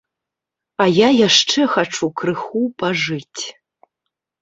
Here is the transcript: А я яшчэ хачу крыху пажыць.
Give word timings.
А 0.85 0.87
я 0.91 1.09
яшчэ 1.27 1.61
хачу 1.75 2.05
крыху 2.25 2.65
пажыць. 2.83 3.41